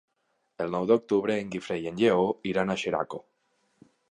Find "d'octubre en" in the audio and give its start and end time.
0.91-1.51